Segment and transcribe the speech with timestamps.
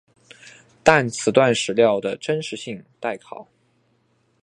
[0.81, 3.47] 但此段史料的真实性待考。